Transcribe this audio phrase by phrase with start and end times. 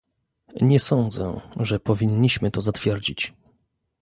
[0.61, 3.33] Nie sądzę, że powinniśmy to zatwierdzić